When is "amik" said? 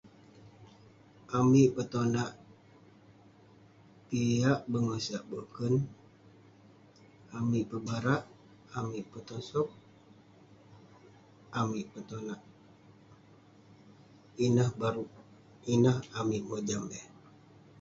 1.37-1.69, 7.37-7.65, 8.77-9.05, 11.59-11.87, 16.19-16.43